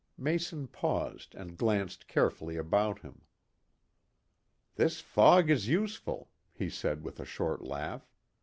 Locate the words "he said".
6.51-7.03